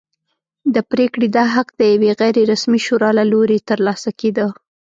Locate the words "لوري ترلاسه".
3.31-4.09